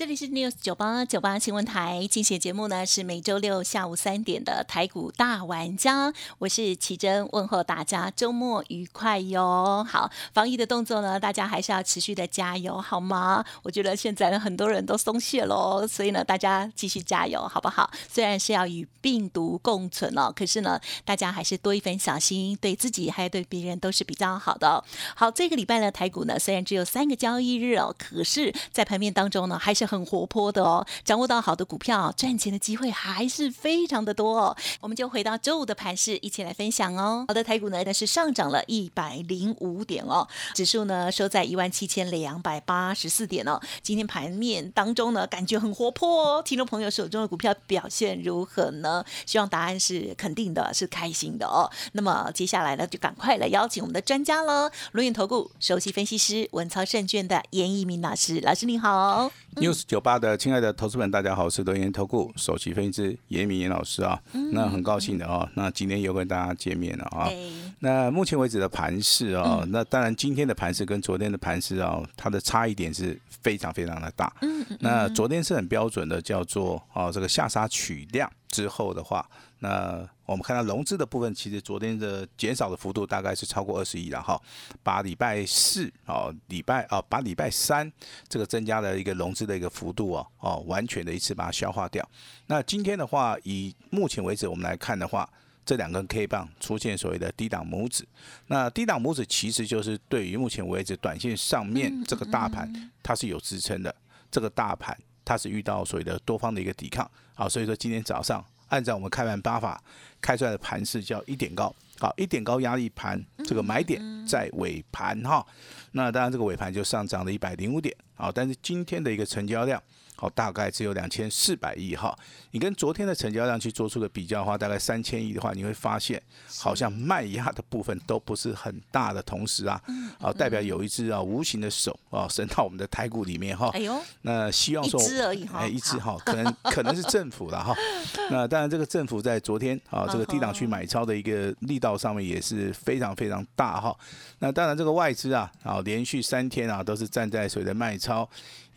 [0.00, 9.86] 这里是 News 九八九八新闻台，进行节目呢是每周六下午三点的台股大玩家，我是奇珍，问候大家周末愉快哟。
[9.86, 13.44] 好，防疫的动作呢，大家还是要持续的加油，好吗？
[13.62, 17.90] 我觉得现在呢很多人都松懈喽，所以呢大家继续加油，好不好？
[18.08, 24.82] 虽然是要与病毒共存哦，可是呢大家还是多一分小心，对自己还有对别人都是比较好的。
[25.14, 34.56] 好，这个礼拜呢台股呢虽然只有三个交易日哦，可是，在盘面当中呢还是很活泼的哦，掌握到好的股票，赚钱的机会还是非常的多哦。
[34.80, 37.24] 我们就回到周五的盘势，一起来分享哦。
[37.26, 43.60] 好的，台股呢，那是上涨了一百零五点哦，指数呢收在一万七千两百八十四点哦。
[43.82, 46.42] 今天盘面当中呢，感觉很活泼哦。
[46.42, 49.04] 听众朋友手中的股票表现如何呢？
[49.26, 51.68] 希望答案是肯定的，是开心的哦。
[51.92, 59.32] 那么接下来呢，就赶快来邀请我们的专家喽，轮眼投顾首席分析师文操证券的严一鸣老师，老师你好。
[59.70, 64.20] News 九八的亲爱的投资们，大家好，我是德言投顾首席分析师严明严老师啊。
[64.52, 67.28] 那很高兴的哦，那今天又跟大家见面了啊。
[67.28, 67.36] 哎，
[67.78, 74.32] 那目前为止的盘势啊，那当然今天的盘势跟昨天的盘势啊，它的差异点是非常非常的大。
[74.42, 79.24] 嗯那昨天是很标准的，叫做啊这个下杀取量之后的话，
[79.60, 84.40] 那我们看到融资的部分，其实昨天的减少的幅度大概是超过二十亿了哈，
[84.82, 87.90] 把礼拜四哦礼拜哦把礼拜三
[88.28, 92.08] 这个增加的一个融资的一个幅度哦哦完全的一次把它消化掉。
[92.46, 95.28] 那今天的话，以目前为止我们来看的话。
[95.62, 98.04] 这两根 K 棒出现所谓的低档拇指，
[98.48, 103.94] 那低档拇指其实就是对于目前为止短线上面这个大盘它是有支撑的，
[104.32, 109.80] 这个大盘它是遇到所谓的多方的一个抵抗好，所以说今天早上按照我们开盘八法
[110.20, 115.46] 开出来的盘势叫一点高，好一点高压力盘，这个买点在尾盘哈，
[115.92, 119.80] 那当然这个尾盘就上涨了一百零五点，好，但是今天的一个成交量。
[120.20, 122.14] 好，大概只有两千四百亿哈。
[122.50, 126.22] 你跟昨天的成交量去做出个比较的话，大概三千亿的话，你会发现
[126.58, 129.80] 好像卖压的部分都不是很大的，同时啊，
[130.20, 133.78] 啊代表有一只啊无形的手啊伸到我们的台股里面哈哎。
[133.78, 137.74] 呦，那希望说一只而已哈哎，一只哈，可能 可能是政府了哈。
[138.30, 143.96] 那当然，这个政府在昨天啊，这个低档去买超的一个力道上面也是非常非常大哈。
[144.40, 148.28] 那当然，这个外资啊，啊连续三天啊都是站在所谓的卖超，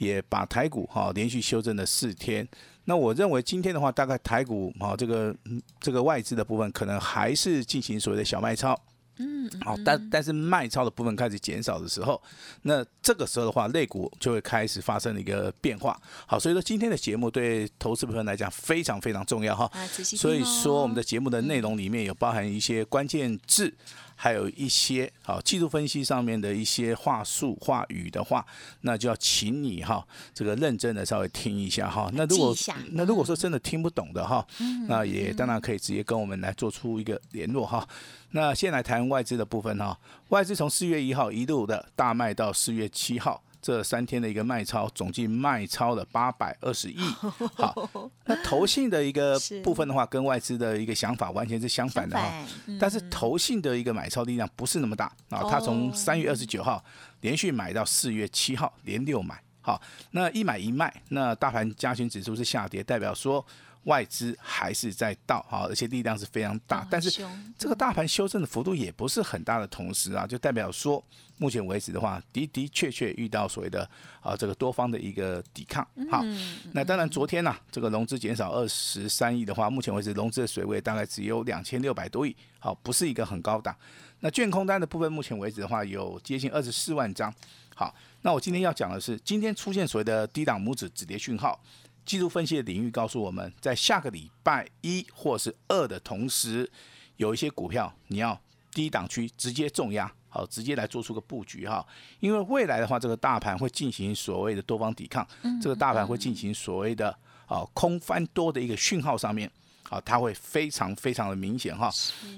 [0.04, 2.48] 也把台股哈、连续修正了四天。
[2.86, 8.78] 那我认为今天的话，大概台股哈这个嗯这个外资的部分可能还是进行所谓的小卖超。
[9.18, 12.20] 嗯，好，但但是卖超的部分开始减少的时候，
[12.64, 15.96] 那这个时候的话，类股就会开始发生了一个变化。
[16.26, 19.72] 好，所以说今天的节目对投资朋友来讲非常非常重要哈。
[20.04, 23.72] 所以哦说，我们的节目的内容里面有包含一些关键字，
[24.16, 28.46] 还有一些好技术分析上面的一些话术话语的话，
[28.82, 32.10] 那就要请你哈这个认真的稍微听一下哈。
[32.14, 32.56] 那如果
[32.92, 34.46] 那如果说真的听不懂的哈，
[34.88, 37.88] 那也当然可以直接跟我们来做出一个联络哈。
[38.32, 39.98] 那先来谈外资的部分哈，
[40.30, 43.42] 外资从四月一号一路的大卖到四月七号。
[43.64, 47.00] 这三天的一个卖超，总计卖超了八百二十亿。
[47.56, 47.90] 好，
[48.26, 52.46] 那投信的一个部分的话，跟外资的一个想法完全是相反的哈。
[52.78, 56.84] 但是投信的一个买超力量不是那么大啊，它从哦三月二十九号
[57.22, 59.42] 连续买到四月七号，连六买。
[59.62, 59.82] 好，
[60.12, 63.44] 那一买一卖，那大盘加权指数是下跌，代表说
[63.84, 67.26] 外资还是在倒好，而且力量是非常大哦，但是
[67.58, 71.04] 这个大盘修正的幅度也不是很大的同时啊，就代表说
[71.38, 73.90] 目前为止的话，的的确确遇到所谓的
[74.22, 75.86] 啊这个多方的一个抵抗。
[76.10, 83.76] 好，嗯那当然昨天呢、这个融资减少二十三亿的话，目前为止融资的水位大概只有两千六百多亿，好，不是一个很高档。
[84.22, 87.34] 那券空单的部分，目前为止的话有接近二十四万张。
[87.76, 91.60] 好，那我今天要讲的是，今天出现所谓的低档拇指止跌讯号，
[92.06, 96.70] 技术分析的领域告诉我们，在下个礼拜一或是二的同时，
[97.18, 98.40] 有一些股票你要
[98.72, 101.86] 低档区直接重压，好，直接来做出个布局哈。
[102.20, 105.28] 因为未来的话，这个大盘会进行所谓的多方抵抗，
[105.62, 107.16] 这个大盘会进行所谓的
[107.46, 109.50] 啊空翻多的一个讯号上面，
[109.84, 111.92] 好，它会非常非常的明显哈。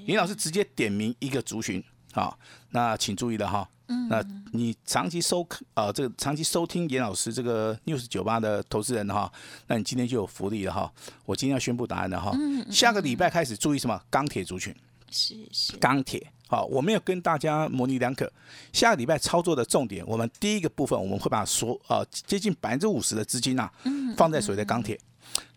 [0.06, 1.84] 林老师直接点名一个族群，
[2.16, 2.40] 好，
[2.70, 3.70] 那请注意了哈。
[3.88, 4.24] 嗯那
[4.54, 9.32] 你长期收呃这个长期收听严老师这个 news 九八的投资人哈，
[9.68, 10.90] 那你今天就有福利了哈。
[11.26, 12.32] 我今天要宣布答案了哈。
[12.72, 14.02] 下个礼拜开始注意什么？
[14.10, 14.74] 钢铁族群，
[15.12, 16.26] 是是，钢铁。
[16.48, 18.32] 好，我没有跟大家模棱两可。
[18.72, 23.70] 下个礼拜操作的重点，我们第一个部分我们会把所呃接近百分之五十的资金啊，
[24.16, 24.98] 放在所谓的钢铁，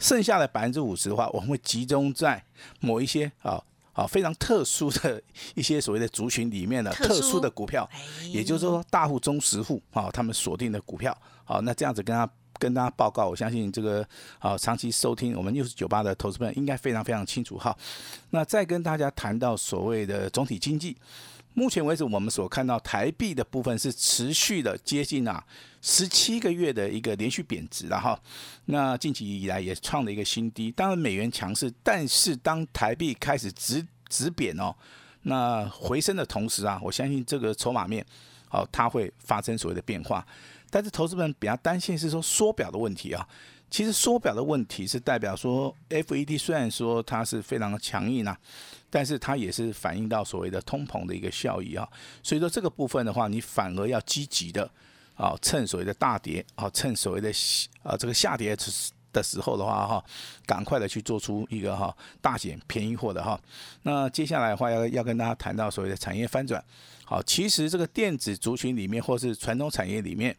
[0.00, 2.44] 剩下的百分之五十的话，我们会集中在
[2.81, 3.62] 某一些啊。
[3.99, 5.21] 啊，非常特殊的
[5.56, 12.31] 一些所谓的族群里面的特殊的股票，哎也就是说大户、中实户啊，他们锁定的股票，好，那这样子跟他
[12.61, 14.06] 跟大家报告，我相信这个
[14.39, 17.77] 啊长期收听我们六十九八的投资朋友应该非常非常清楚哈。
[18.31, 20.97] 那再跟大家谈到所谓的总体经济，
[21.58, 25.44] 目前为止我们所看到台币的部分是持续的接近啊
[25.82, 28.16] 十七个月的一个连续贬值了哈。
[28.66, 34.72] 那近期以来也创了一个新低，当然美元强势，但是当台币开始直直贬哦，
[35.22, 38.06] 那回升的同时啊，我相信这个筹码面
[38.49, 40.25] 好它会发生所谓的变化。
[40.70, 43.26] 但是投资人比较担心是说缩表的问题啊，
[43.70, 48.37] 其实缩表的问题是代表说，FED 虽然说它是非常的强硬啊，
[48.88, 51.88] 但是它也是反映到所谓的通膨的一个效益啊，
[52.23, 54.70] 所以说这个部分的话，你反而要积极的
[55.15, 57.31] 啊，趁所谓的大跌啊，趁所谓的
[57.82, 58.56] 啊这个下跌
[59.12, 60.05] 的时候的话哈，
[60.47, 63.41] 赶快的去做出一个哈大减便宜货的哈，
[63.82, 66.62] 那接下来的话要要跟大家谈到所谓的产业翻转。
[67.05, 70.37] 好，其实这个电子族群里面，或是传统产业里面，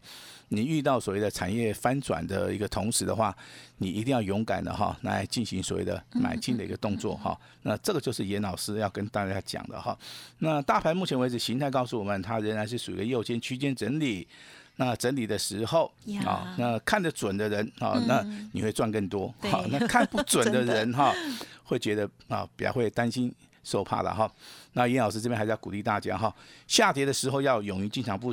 [0.52, 3.36] 你遇到所谓的产业翻转的一个同时的话，
[3.78, 7.38] 你一定要勇敢的哈，来进行所谓的买进的一个动作哈。
[7.62, 9.96] 那这个就是严老师要跟大家讲的哈。
[10.38, 14.26] 那大盘目前为止形态告诉我们，它仍然是属于右肩区间整理。
[14.76, 15.92] 那整理的时候
[16.24, 19.32] 啊，那看得准的人啊，那你会赚更多。
[19.42, 21.14] 好，那看不准的人 哈，
[21.62, 23.32] 会觉得啊，比较会担心。
[23.70, 24.28] 受怕了哈，
[24.72, 26.34] 那严老师这边还是要鼓励大家哈，
[26.66, 28.32] 下跌的时候要勇于进场布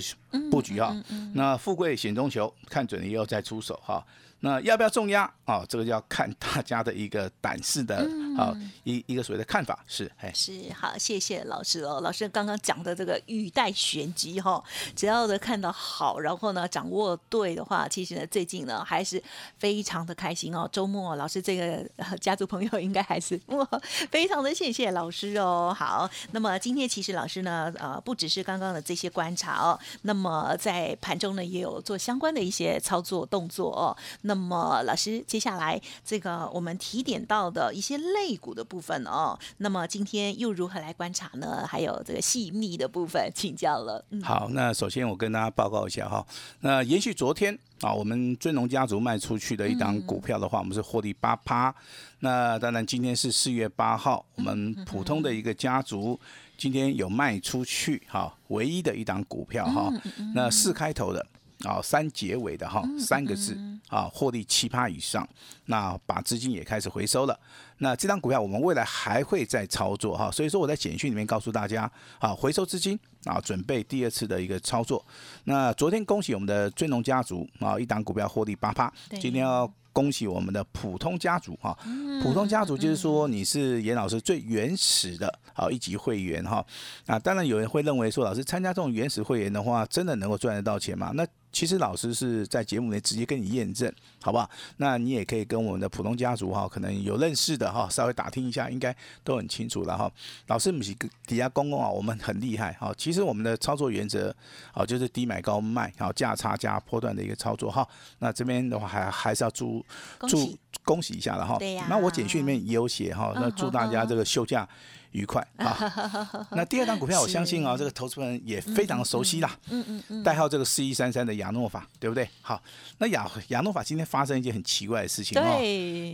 [0.49, 0.95] 布局哈，
[1.33, 4.03] 那富贵险中求，看准了以后再出手哈。
[4.39, 5.65] 那要不要重压啊？
[5.67, 8.07] 这个要看大家的一个胆识的
[8.37, 11.99] 啊，一一个所谓的看法是，哎，是好，谢谢老师哦。
[12.01, 14.63] 老师刚刚讲的这个语带玄机哈，
[14.95, 19.21] 只要的看到好，然后呢掌握对的话，其实呢最近呢还是
[19.57, 20.69] 非常的开心哦。
[20.71, 21.83] 周末老师这个
[22.21, 23.67] 家族朋友应该还是哇，
[24.11, 25.75] 非常的谢谢老师哦。
[25.77, 33.97] 好，那么今天其实老师呢呃不只是刚刚的这些观察哦，那么在盘中呢也有做相关的一些操作动作哦。
[34.21, 41.65] 那么，老师，接下来这个我们提点到的一些类股的部分哦，那么今天又如何来观察呢？
[41.65, 44.03] 还有这个细密的部分，请教了。
[44.23, 46.25] 好，那首先我跟大家报告一下哈，
[46.61, 51.73] 那延续昨天啊，我们尊龙家族卖出去的一档股票的话，我们是获利八趴。
[52.19, 56.19] 那当然，今天是四月八号，我们普通的一个家族
[56.57, 59.93] 今天有卖出去哈，唯一的一档股票哈，
[60.33, 61.25] 那四开头的。
[61.63, 63.57] 啊，三结尾的哈，三个字
[63.89, 65.27] 啊，获利七趴以上，
[65.65, 67.39] 那把资金也开始回收了。
[67.79, 71.89] 那这张股票我们未来还会再操作哈，所以说我在简讯里面告诉大家
[72.19, 75.03] 啊，回收资金啊，准备第二次的一个操作。
[75.45, 79.71] 那昨天恭喜我们的尊龙家族啊，一档股票获利八趴，今天要。
[79.93, 81.75] 恭喜我们的普通家族哈，
[82.21, 86.63] 普通家族就是说你是严老师最原始的啊一级会员哈
[87.07, 91.11] 啊，当然有人会认为说老师参加这种原始会员的话，真的能够赚得到钱吗？
[91.15, 93.91] 那其实老师是在节目里直接跟你验证，
[94.21, 94.49] 好不好？
[94.77, 100.11] 那你也可以跟我们的普通家族哈，可能有认识的哈，稍微打听一下，应该都很清楚了哈。
[100.47, 100.93] 老师不是
[101.25, 102.93] 底下公公啊，我们很厉害哈。
[102.97, 104.35] 其实我们的操作原则
[104.71, 107.87] 啊，就是低买高卖，好价差加波段的一个操作哈。
[108.19, 109.83] 那这边的话还还是要祝
[110.27, 111.57] 祝恭喜一下了哈。
[111.89, 114.67] 那我简讯里面也有写哈，那祝大家这个休假。
[115.11, 116.47] 愉快 啊！
[116.51, 119.57] 那第二档股票，我相信啊，这个投资人也非常熟悉啦。
[119.69, 120.23] 嗯嗯嗯。
[120.23, 122.29] 代号这个四一三三的亚诺法，对不对？
[122.41, 122.61] 好，
[122.97, 125.59] 那亚亚诺法今天发生一件很奇怪的事情哦。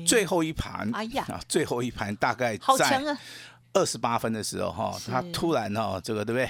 [0.07, 3.01] 最后一盘，哎呀，最后一盘大概在
[3.73, 6.49] 二十八分的时候哈，它突然哦，这个对不对？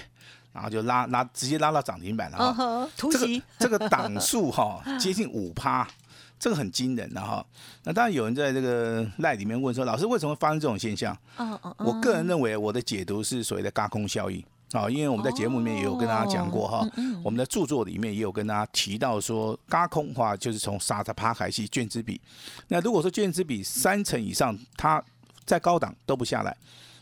[0.51, 2.87] 然后就拉拉，直接拉到涨停板了哈。
[2.95, 5.87] 突袭，这个档数哈， 接近五趴。
[6.43, 7.45] 这个很惊人的哈，
[7.85, 11.17] 那当然有人在这个赖里面问说，老师为什么发生这种现象？
[11.77, 14.43] 我个人认为我的解读是所谓的轧空效应。
[14.73, 16.85] 啊，因为我们在节目里面也有跟大家讲过哈，
[17.23, 22.19] 我们的著作里面也有跟大家提到说，轧空的话就是从沙特帕海系卷资比，
[22.67, 25.01] 那如果说卷资比三成以上，它
[25.45, 26.53] 在高档都不下来，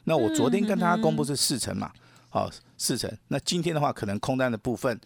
[0.04, 1.92] 那我昨天跟大家公布是四成嘛，
[2.30, 5.02] 好四成，那今天的话可能空单的部分。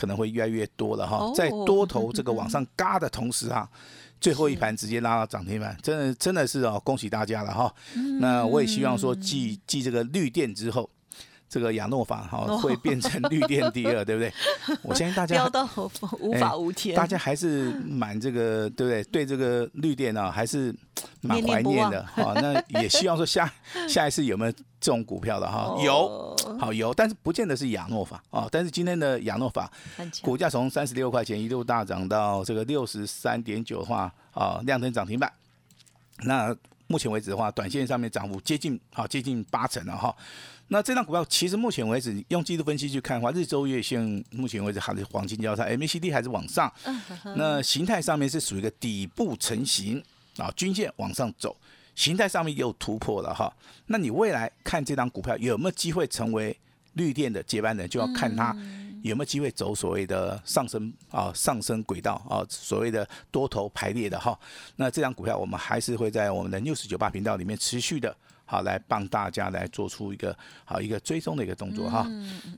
[0.00, 3.68] 可能会越来越多了哈，在多头这个往上嘎的同时啊，
[4.18, 7.74] 最后一盘直接拉到涨停板，真的真的是哦，恭喜大家了哈。
[8.18, 10.88] 那我也希望说，继继这个绿电之后。
[11.50, 14.32] 这个亚诺法哈会变成绿电第二， 对不对？
[14.82, 15.68] 我相信大家 飙到
[16.20, 19.02] 无法无天，大家还是蛮这个，对不对？
[19.04, 20.72] 对这个绿电啊，还是
[21.20, 22.32] 蛮怀念的哈。
[22.36, 23.52] 那也希望说下
[23.88, 25.76] 下一次有没有这种股票的哈？
[25.84, 28.46] 有，好有，但是不见得是亚诺法啊。
[28.48, 29.68] 但是今天的亚诺法
[30.22, 35.32] 股价从三十六块钱一路大涨到这个六十三点九的话啊，亮灯涨停板。
[36.22, 40.14] 那目前为止的话，短线上面涨幅接近啊接近八成了哈。
[40.72, 44.00] 那这张股票其实目前为止，用季度分析去看的话，日周月线
[44.30, 46.72] 目前为止还是黄金交叉，MACD 还是往上。
[47.36, 50.00] 那形态上面是属于一个底部成型
[50.36, 51.56] 啊，均线往上走，
[51.96, 53.52] 形态上面又突破了哈。
[53.86, 56.56] 那你未来看这张股票有没有机会成为
[56.94, 58.56] 绿电的接班人，就要看它
[59.02, 64.38] 有没有机会走所谓的上升啊上升轨道啊，所谓的多头排列的哈。
[64.76, 68.14] 那这张股票我们还是会在我们的 news 九八频道里面持续的。
[68.44, 72.04] 好，来帮大家来做出一个好一个追踪的一个动作哈。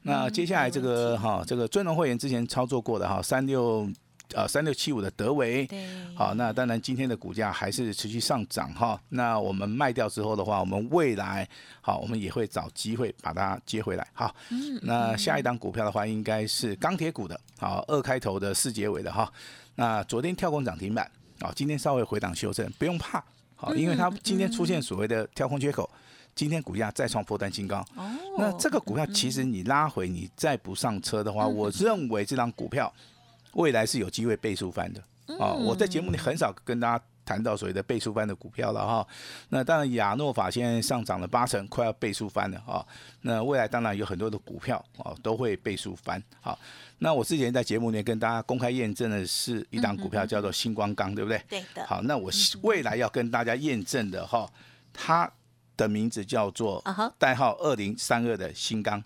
[0.02, 3.86] 那接下来这个哈，这个尊龙会员之前操作过的哈，三六
[4.34, 5.68] 呃三六七五的德维，
[6.14, 9.00] 好，那当然今天的股价还是持续上涨哈。
[9.10, 11.48] 那我们卖掉之后的话，我们未来
[11.80, 14.06] 好，我们也会找机会把它接回来。
[14.12, 14.34] 好，
[14.82, 19.30] 那下一档股票的话，应该是钢铁股的，好，二开头的四结尾的哈。
[19.74, 21.10] 那昨天跳空涨停板，
[21.40, 23.22] 啊，今天稍微回档修正，不用怕。
[23.54, 25.88] 好，因为它今天出现所谓的跳空缺口，
[26.34, 27.78] 今天股价再创破单新高。
[27.94, 32.92] 哦，那这个股票其实你拉回，你再不上车的话，我认为这张股票
[33.52, 35.00] 未来是有机会倍数翻的。
[35.38, 37.04] 啊，我在节目里很少跟大家。
[37.24, 39.06] 谈到所谓的倍数翻的股票了哈，
[39.50, 42.84] 那当然亚诺法现在上涨了八成，快要倍数翻了啊。
[43.20, 46.20] 那未来当然有很多的股票啊都会倍数翻。
[46.40, 46.58] 好，
[46.98, 51.40] 那我之前在节目里跟大家公开验证的是一档股票叫做星光钢，对不对？
[51.48, 51.86] 对的。
[51.86, 52.28] 好，那我
[52.62, 54.50] 未来要跟大家验证的哈，
[54.92, 55.32] 它
[55.76, 56.82] 的名字叫做
[57.20, 59.00] 代号二零三二的新钢。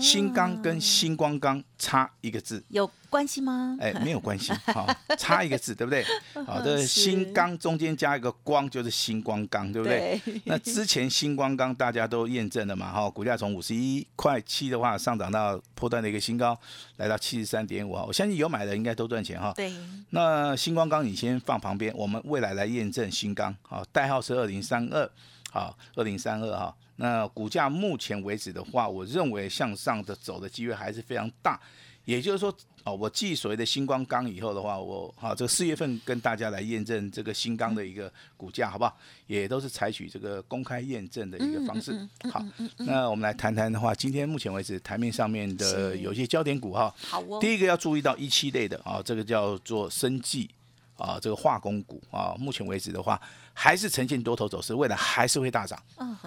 [0.00, 3.76] 新钢跟星光钢差一个字，有关系吗？
[3.80, 4.88] 哎，没有关系， 好，
[5.18, 6.04] 差一个字，对不对？
[6.46, 10.20] 好的，新钢中间加一个光，就是星光钢，对不对？
[10.44, 16.58] 那之前星光钢大家都验证了嘛，哈，股价从五十一块七的话上涨到破断的一个新高，
[16.96, 19.52] 来到七十三点五，我相信有买的应该都赚钱哈。
[19.54, 19.72] 对。
[20.10, 25.08] 那星光钢你先放旁边，我们未来来验证新钢，好，代号是二零三二，
[25.50, 26.74] 好，二零三二哈。
[26.96, 31.60] 那股价目前为止的话，我认为向上的走的机会还是非常大。
[32.06, 32.52] 也就是说，
[32.82, 38.96] 哦，我继所谓的星光钢以后的话，我好这个四月份跟大家来验证这个新钢的一个股价，好不好？
[39.26, 42.08] 也都是采取这个公开验证的一个方式。
[42.32, 42.44] 好，
[42.78, 46.92] 那我们来谈谈的话，今天目前为止台面上面的有些焦点股哈。
[46.98, 47.38] 好哦。
[47.40, 50.50] 第一个要注意到一期类的啊，这个叫做生技。
[50.96, 53.18] 啊，这个化工股啊，目前为止的话，
[53.62, 55.78] 还是呈现多头走势，未来还是会大涨，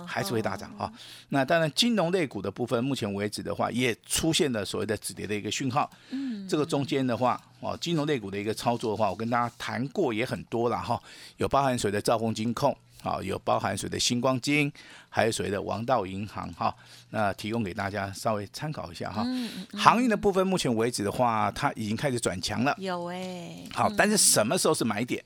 [0.05, 0.93] 还是会大涨啊。
[1.29, 5.89] 那当然，金融类股的部分，目前为止的话，也出现了所谓的止跌的一个讯号。
[6.11, 11.01] 嗯，这个中间的话，哦，金融类股的一个操作的话，我跟大家谈过也很多了哈，
[11.37, 12.77] 有包含所谓的兆丰金控。
[13.01, 14.71] 好，有包含谁的星光金，
[15.09, 16.73] 还有谁的王道银行哈，
[17.09, 19.25] 那提供给大家稍微参考一下哈。
[19.73, 22.75] 航运的部分，目前为止的话，它已经开始转强了。
[22.77, 23.57] 有哎。
[23.73, 25.21] 好，但是什么时候是买点？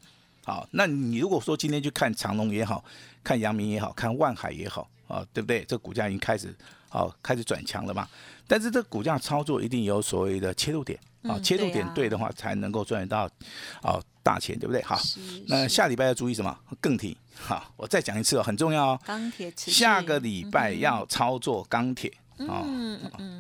[0.48, 2.82] 好，那你如果说今天去看长隆也好
[3.22, 5.66] 看阳明也好看万海也好啊，对不对？
[5.66, 6.56] 这股价已经开始
[6.88, 8.08] 好开始转强了嘛。
[8.48, 13.30] 但是这股价操作一定有所谓的切入点啊，切入点对的话，才能够赚得到
[13.82, 14.82] 啊大钱，对不对？
[14.84, 14.98] 好，
[15.48, 16.58] 那下礼拜要注意什么？
[16.80, 17.18] 更体。
[17.36, 19.00] 好，我再讲一次哦，很重要哦。
[19.06, 22.10] 钢铁下个礼拜要操作钢铁
[22.46, 22.64] 啊，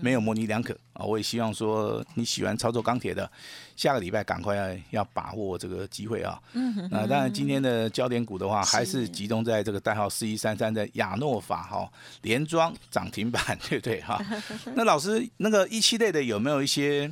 [0.01, 1.05] 没有模棱两可啊。
[1.05, 3.29] 我也希望说你喜欢操作钢铁的，
[3.75, 6.41] 下个礼拜赶快要要把握这个机会啊。
[6.53, 14.19] 嗯那当然今天的焦点股的话，还是集中在这个代号四一三三的亚诺法哈，连庄涨停板， 对不对哈？
[14.75, 17.11] 那老师，那个一期类的有没有一些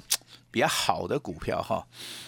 [0.52, 1.86] 比较好的股票哈？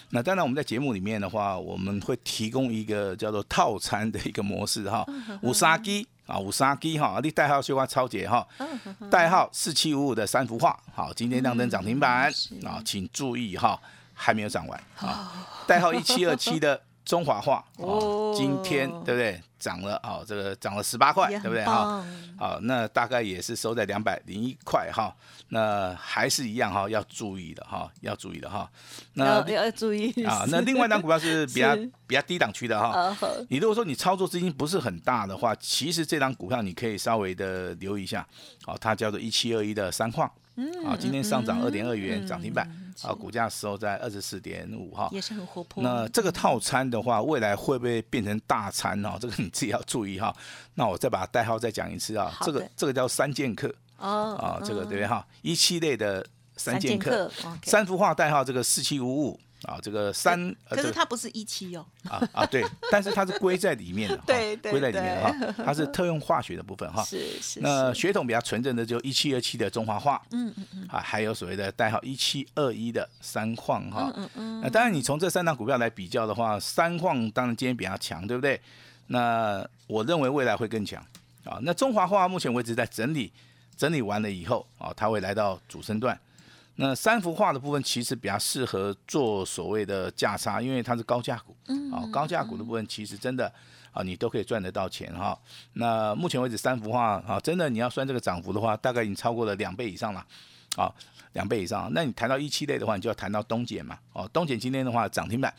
[0.09, 5.05] 那当然，我们在节目里面的话，我们会提供一个叫做套餐的一个模式哈，
[5.41, 8.47] 五杀鸡啊，五杀鸡哈，你代号绣花超姐哈，
[9.11, 12.31] 代号四七五五的三幅画，好，今天亮灯涨停板
[12.65, 13.79] 啊，请注意哈，
[14.13, 16.81] 还没有涨完啊，代号一七二七的。
[17.07, 19.41] 中华化哦，今天对不对？
[19.57, 22.05] 涨了哦，这个涨了十八块，对不对哈？
[22.37, 25.15] 好，那大概也是收在两百零一块哈。
[25.49, 28.69] 那还是一样哈，要注意的哈，要注意的哈。
[29.13, 30.45] 那要注意啊。
[30.49, 33.17] 那另外一张股票是 比较比较低档区的哈。
[33.49, 38.27] 你如果说你操作资金不是很大的话，其实这张股票你可以稍微的留意一下。
[38.63, 40.31] 好，它叫做一七二一的三矿。
[40.57, 40.85] 嗯。
[40.85, 42.69] 啊，今天上涨二点二元，涨停板。
[43.03, 45.83] 啊，股价收在二十四点五哈，也是很活泼。
[45.83, 49.17] 那这个套餐的话，未来会不会变成大餐哦？
[49.21, 50.35] 这个你自己要注意哈。
[50.73, 55.23] 那我再把代号再讲一次啊，这个这个叫三剑客哦，啊，这个对不对哈？
[55.43, 59.39] 一期类的三剑客，三幅画代号这个四七五五。
[59.63, 61.85] 啊，这个三，可是它不是一期哦。
[62.07, 67.03] 啊啊，对，但是它是归在里面的， 对对，归在里面的哈，它是特用化学的部分哈。
[67.05, 67.59] 是是。
[67.59, 74.11] 那血统比较纯正的就一七二七的中华化，嗯嗯嗯，啊，还有所谓的代号一七二一的三矿哈。
[74.15, 74.61] 嗯嗯。
[74.61, 78.61] 那当然，你从这三档股票来比较的话，三矿当然今天比较强，对不对？
[79.07, 81.03] 那我认为未来会更强
[81.43, 81.57] 啊。
[81.61, 83.31] 那中华化目前为止在整理。
[83.75, 86.19] 整理完了以后啊，它会来到主升段。
[86.79, 91.57] 那三幅画的部分其实比较适合做所谓的价差，因为它是高价股，
[91.91, 93.51] 啊，高价股的部分其实真的
[93.91, 95.35] 啊，你都可以赚得到钱哈。
[95.73, 100.23] 那目前为止三幅画啊，真的你要算这个涨幅的话，大概已经超过了两倍以上了，
[100.75, 100.93] 啊，
[101.33, 101.91] 两倍以上。
[101.93, 105.51] 那你谈到一期类的话，你就要谈到东碱嘛，哦，东碱今天的话涨停板，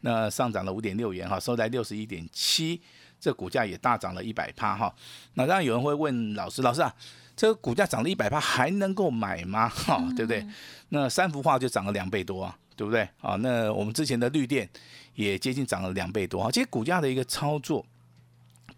[0.00, 2.82] 那上涨了五点六元哈，收在六十一点七，
[3.20, 4.92] 这股价也大涨了一百趴哈。
[5.34, 6.92] 那当然有人会问老师，老师啊。
[7.36, 9.68] 这个股价涨了一百趴，还能够买吗？
[9.68, 10.46] 哈，对不对？
[10.90, 13.08] 那三幅画就涨了两倍多啊，对不对？
[13.20, 14.68] 啊，那我们之前的绿电
[15.14, 16.50] 也接近涨了两倍多啊。
[16.50, 17.84] 其实股价的一个操作，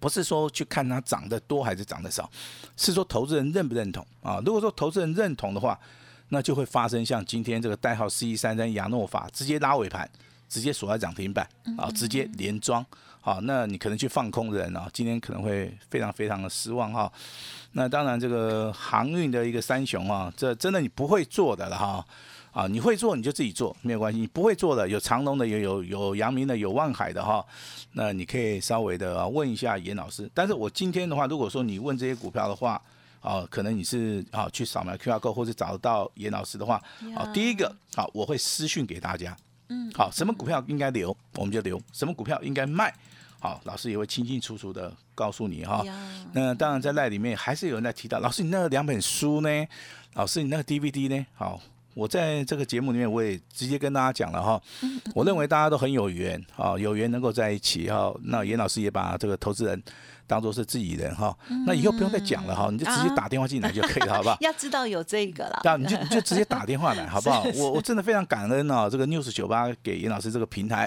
[0.00, 2.30] 不是说去看它涨得多还是涨得少，
[2.76, 4.40] 是说投资人认不认同啊？
[4.44, 5.78] 如果说投资人认同的话，
[6.28, 10.10] 那就会发生像今天这个代号 C 一三三亚诺法直接拉尾盘，
[10.48, 12.84] 直接锁在涨停板啊，直接连庄。
[13.20, 17.12] 好，那你可能去放空的人啊，今天可能会非常非常的失望哈。
[17.72, 22.06] 那当然，这个航运的一个三雄啊，这真的你不会做的了哈。
[22.52, 24.18] 啊，你会做你就自己做，没有关系。
[24.18, 27.44] 你不会做的，有长隆的，有有有阳明的，有万海的哈。
[27.92, 30.30] 那你可以稍微的问一下严老师。
[30.32, 32.80] 但是我今天的话，如果说你问这些股票的话，
[33.20, 36.82] 啊，可能你是啊去扫描 QR code 或者找得到严老师的话，
[37.14, 39.36] 啊，第一个啊，我会私讯给大家。
[39.68, 39.90] 嗯。
[39.94, 42.94] 好，什么股票应该留，我们就留；什么股票应该卖。
[43.38, 45.84] 好，老师也会清清楚楚的告诉你哈。
[46.32, 49.66] 那当然在赖里面还是有人在提到，老师你那两本书呢？
[50.14, 51.26] 老师你那个 DVD 呢？
[51.34, 51.60] 好，
[51.94, 54.60] 我在这个节目里面我也直接跟大家讲了哈。
[55.14, 58.12] 我认为大家都很有缘啊，有缘能够在一起哈。
[58.22, 59.82] 那严老师也把这个投资人。
[60.26, 64.36] 当做是自己人哈，那以后不用再讲了哈，你就直接打电话进来就可以了，好不好？
[64.42, 67.44] 要知道有这个了，那你就你就直接打电话来，好不好？
[67.56, 70.86] 我我真的非常感恩啊，这个 News 酒吧给严老师这个平台，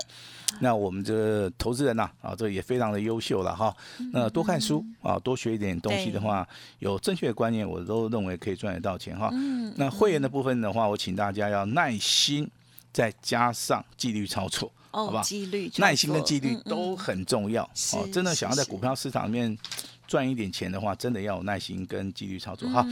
[0.60, 3.76] 那我们这个投资人呐啊，这也非常的优秀了哈。
[4.12, 6.48] 那多看书啊，多学一点东西的话，
[6.80, 9.30] 有正确的观念，我都认为可以赚得到钱哈。
[9.76, 12.50] 那会员的部分的话，我请大家要耐心，
[12.92, 14.72] 再加上纪律操作。
[14.92, 17.64] 好吧，纪律、耐心跟纪律都很重要。
[17.94, 19.58] 哦，真的想要在股票市场里面
[20.08, 22.84] 赚一点钱的话，真的要有耐心跟纪律操作哈。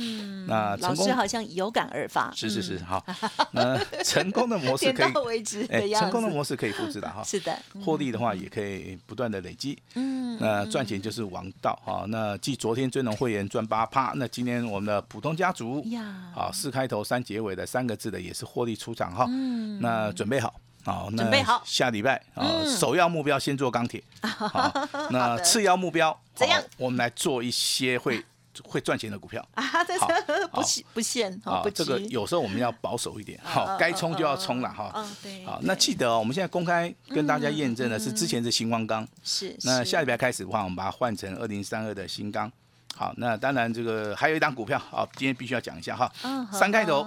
[0.47, 2.31] 那老师好像有感而发。
[2.35, 3.03] 是是是，好。
[3.51, 5.65] 那成功的模式可以为止。
[5.71, 7.23] 哎，成功的模式可以复制的哈。
[7.23, 7.57] 是的。
[7.83, 9.77] 获利的话也可以不断的累积。
[9.95, 10.37] 嗯。
[10.39, 12.05] 那赚钱就是王道哈。
[12.09, 19.25] 那继昨天尊龙会员赚八趴，那今天我们的普通家族呀，好四开头三结尾的三个字的也是获利出场哈。
[19.27, 19.79] 嗯。
[19.81, 20.53] 那准备好。
[20.87, 21.61] 好，准备好。
[21.65, 24.71] 下礼拜啊，首要目标先做钢铁， 好，
[25.11, 26.63] 那次要目标怎样？
[26.77, 28.23] 我们来做一些会
[28.63, 29.45] 会赚钱的股票。
[29.55, 29.61] 啊，
[29.99, 30.07] 好，
[30.53, 30.61] 不
[30.93, 42.49] 不限啊，这个有时候我们要保守一点，好，该冲就要冲了哈，嗯，对，好，那记得哦，我们现在公开跟大家验证的是之前是新光钢，是，那下礼拜开始的话，我们把它换成二零三二的新钢，
[42.95, 46.09] 好，那当然这个还有一档股票，好，今天必须要讲一下哈，
[46.53, 47.05] 三开头。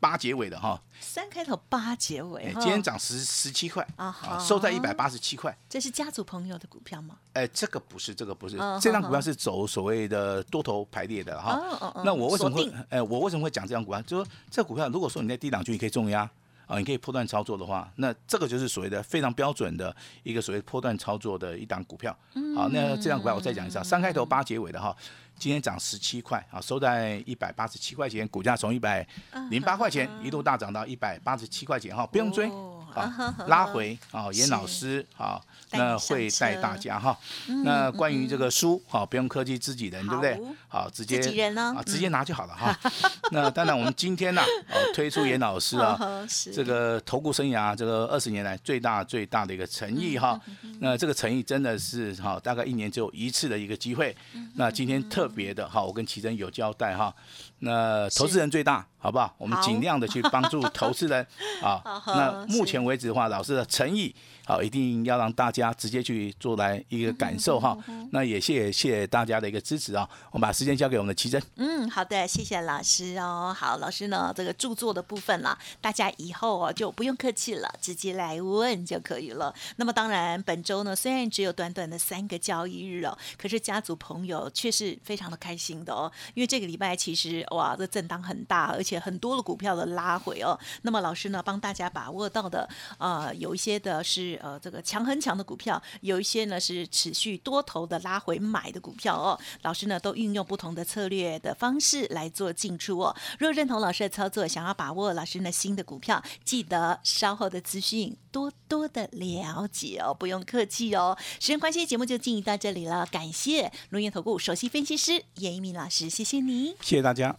[0.00, 5.56] 八结尾的哈，三开头八结尾，今天涨十十七块啊，收在一百八十七块。
[5.68, 7.16] 这是家族朋友的股票吗？
[7.32, 11.60] 哎，这个不是，这个不是，这张股票是走所谓的多头排列的哈。
[12.04, 12.72] 那我为什么会？
[12.88, 14.00] 哎，我为什么会讲这张股票？
[14.02, 16.28] 就说这股票，如果说你在低档区你可以重压
[16.66, 22.16] 啊，你可以破断操作的话，那这个就是所谓的非常标准的一个所谓破断操作的一档股票。
[22.54, 24.96] 好，那这张股票我再讲一下，三开头八结尾的哈。
[25.38, 29.06] 今天涨十七块啊，收在一百八十七块钱，股价从一百
[29.50, 32.50] 零八块钱一度大涨到一百八十七块钱哈，不用追
[32.94, 35.40] 啊，拉回啊，严老师啊。
[35.72, 37.18] 那会带大家哈，
[37.64, 40.40] 那关于这个书哈，不用客气自己人，对不对？
[40.68, 41.18] 好，直接
[41.56, 42.78] 啊，直接拿就好了哈。
[43.32, 44.40] 那当然，我们今天呢，
[44.94, 45.98] 推出严老师啊，
[46.54, 50.40] 这个投顾生涯这个二十年来最大最大的一个诚意哈。
[50.78, 54.16] 那这个诚意真的是哈，大概一年只有一次的一个机会。
[54.54, 57.14] 那今天特别的哈，我跟奇珍有交代哈。
[57.60, 59.34] 那投资人最大，好不好？
[59.38, 61.26] 我们尽量的去帮助投资人
[61.62, 61.80] 啊。
[62.06, 64.14] 那目前为止的话，老师的诚意。
[64.48, 67.76] 好，一定要让大家直接去做来一个感受哈。
[68.12, 70.08] 那也谢谢大家的一个支持啊。
[70.30, 71.42] 我们把时间交给我们的奇珍。
[71.56, 73.52] 嗯，好的，谢谢老师哦。
[73.58, 79.52] 好，老师呢，这个著作的部分啦，大家以后哦就不用客气了，直接来问就可以了。
[79.78, 86.12] 那么当然，本周呢虽然只有短短的三个交易日哦，可是家族朋友却是非常的开心的哦。
[86.34, 90.58] 因为这个礼拜其实哇，这震荡很大，而且很多的股票的拉回哦。
[90.82, 94.40] 那么老师呢，帮大家把握到的呃，有一些的是。
[94.42, 99.36] 呃，这个强很强的股票，有一些呢是持续多头的拉回买的股票哦。
[99.62, 103.16] 老师呢都运用不同的策略的方式来做进出哦。
[103.38, 111.16] 若认同老师的操作，想要把握老师的新的股票，记得稍后的资讯多多的了解哦，不用客气哦。
[111.40, 117.35] 时间关系，节目就进行到这里了，感谢龙岩投顾首席分析师严一鸣老师，谢谢你，谢谢大家。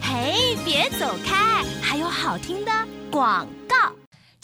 [0.00, 2.70] 嘿，别走开，还有好听的
[3.10, 3.46] 广。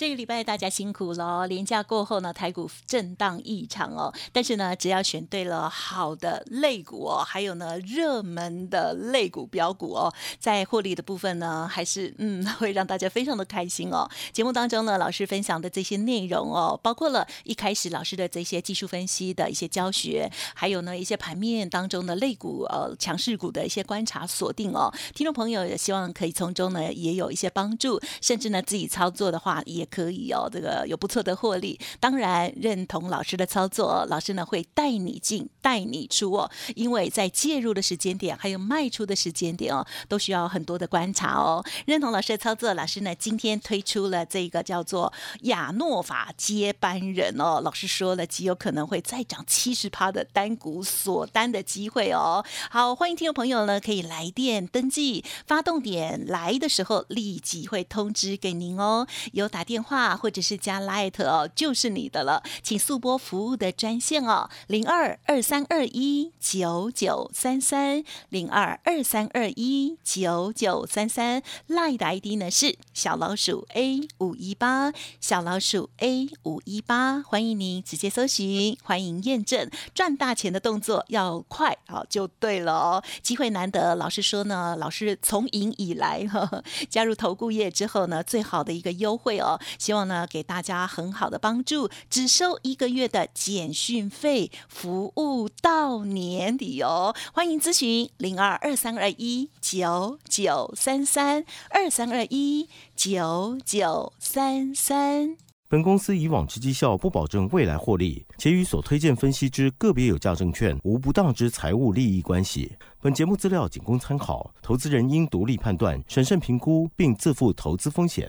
[0.00, 4.10] 这个礼拜大家辛苦了，连假过后呢，台股震荡异常哦。
[4.32, 14.08] 但是呢，只要选对了好的类股哦，还有呢热门的类股标股哦，在获利的部分呢，还是嗯 会让大家非常的开心哦。
[14.32, 24.90] 节目当中呢，老师分享的这些内容哦，包括了一开始老师的这些技术分析的一些教学，还有呢一些盘面当中的类股呃强势股的一些观察锁定哦。
[25.14, 29.86] 听众朋友也希望可以从中呢也有一些帮助，甚至呢自己操作的话也。
[29.90, 31.78] 可以哦，这个有不错的获利。
[31.98, 36.50] 当然认同老师的操作，老师呢会带你进，带你出哦。
[36.76, 41.64] 因为在介入的时间点，还有卖出的时间点哦，都需要很多的观察哦。
[41.86, 47.60] 认同老师的操作，老师呢今天推出了这个叫做亚诺法接班人哦。
[47.62, 52.44] 老师说了，极有可能会再涨七十趴的单股锁单的机会哦。
[52.70, 59.06] 好，欢迎听众朋友呢可以来电登记，发动点来的时候立即会通知给您哦。
[59.32, 89.58] 有打电话或者是加 Light 哦，就是你的了，请速拨服务的专线哦，零二二三二一九九三三零二二三二一九九三三，Light 的 ID 呢是小老鼠 A 五一八，小老鼠 A 五一八，欢迎您直接搜寻，欢迎验证，赚大钱的动作要快好就对了哦，机会难得，老师说呢，老师从营以来呵呵 加入投顾业之后呢，最好的一个优惠哦。
[89.78, 97.14] 希望呢，给大家很好的帮助，只收一个月的简讯费，服务到年底哦。
[97.32, 105.36] 欢迎咨询零二二三二一九九三三二三二一九九三三。
[105.68, 112.72] 本公司以往之绩效不保证未来获利，且与所推荐分析之个别有价证券无不当之财务利益关系。
[113.00, 118.28] 本节目资料仅供参考，投资人应独立判断、审慎评估，并自负投资风险。